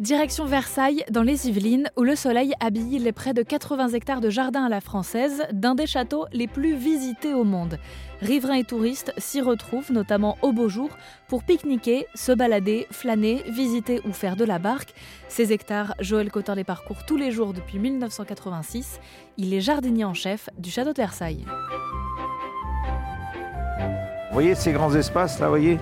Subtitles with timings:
[0.00, 4.28] Direction Versailles, dans les Yvelines, où le soleil habille les près de 80 hectares de
[4.28, 7.78] jardins à la française, d'un des châteaux les plus visités au monde.
[8.20, 10.90] Riverains et touristes s'y retrouvent, notamment au beau jour,
[11.28, 14.94] pour pique-niquer, se balader, flâner, visiter ou faire de la barque.
[15.28, 18.98] Ces hectares, Joël Cotin les parcourt tous les jours depuis 1986.
[19.36, 21.44] Il est jardinier en chef du château de Versailles.
[24.28, 25.78] Vous voyez ces grands espaces là, vous voyez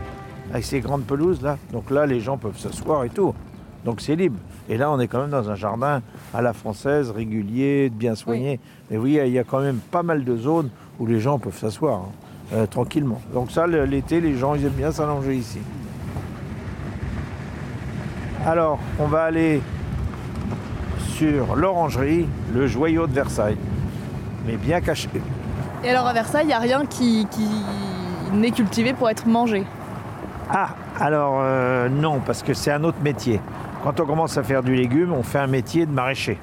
[0.53, 1.57] Avec ces grandes pelouses là.
[1.73, 3.35] Donc là, les gens peuvent s'asseoir et tout.
[3.85, 4.39] Donc c'est libre.
[4.69, 6.03] Et là, on est quand même dans un jardin
[6.33, 8.61] à la française, régulier, bien soigné.
[8.91, 10.71] Mais oui, il y a quand même pas mal de zones
[11.01, 12.09] où les gens peuvent s'asseoir hein,
[12.55, 13.21] euh, tranquillement.
[13.35, 15.59] Donc ça, l'été, les gens, ils aiment bien s'allonger ici.
[18.47, 19.61] Alors, on va aller
[21.09, 23.59] sur l'orangerie, le joyau de Versailles,
[24.47, 25.09] mais bien caché.
[25.85, 27.47] Et alors à Versailles, il n'y a rien qui, qui
[28.33, 29.65] n'est cultivé pour être mangé
[30.51, 33.41] Ah, alors euh, non, parce que c'est un autre métier.
[33.83, 36.39] Quand on commence à faire du légume, on fait un métier de maraîcher.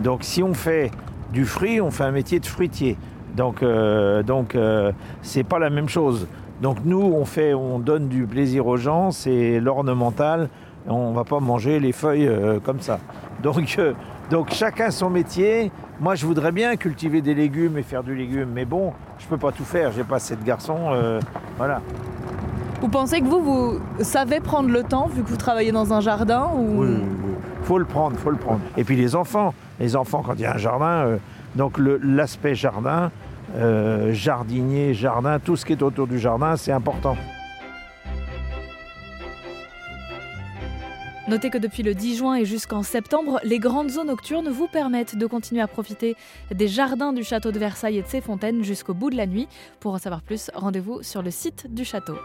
[0.00, 0.90] Donc si on fait
[1.32, 2.96] du fruit, on fait un métier de fruitier.
[3.36, 6.26] Donc euh, donc euh, c'est pas la même chose.
[6.62, 10.48] Donc nous on fait on donne du plaisir aux gens, c'est l'ornemental,
[10.86, 12.30] on va pas manger les feuilles
[12.64, 12.98] comme ça.
[13.42, 13.78] Donc
[14.30, 15.70] donc chacun son métier.
[16.00, 19.36] Moi je voudrais bien cultiver des légumes et faire du légume, mais bon, je peux
[19.36, 20.92] pas tout faire, j'ai pas assez de garçons
[21.56, 21.80] voilà.
[22.80, 26.00] Vous pensez que vous, vous savez prendre le temps, vu que vous travaillez dans un
[26.00, 26.82] jardin ou...
[26.82, 26.96] Oui.
[27.62, 28.60] Faut le prendre, faut le prendre.
[28.76, 31.16] Et puis les enfants, les enfants quand il y a un jardin, euh,
[31.54, 33.10] donc l'aspect jardin,
[33.56, 37.16] euh, jardinier, jardin, tout ce qui est autour du jardin, c'est important.
[41.26, 45.16] Notez que depuis le 10 juin et jusqu'en septembre, les grandes zones nocturnes vous permettent
[45.16, 46.16] de continuer à profiter
[46.50, 49.48] des jardins du château de Versailles et de ses fontaines jusqu'au bout de la nuit.
[49.80, 52.16] Pour en savoir plus, rendez-vous sur le site du château.